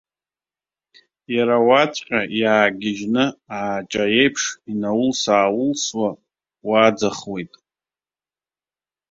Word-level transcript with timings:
Иара 1.35 1.57
уаҵәҟьа 1.67 2.21
иаагьжьны 2.39 3.25
ааҷа 3.57 4.03
аиԥш 4.09 4.43
инаулсааулсуа 4.71 6.09
уаӡахуеит. 6.67 7.53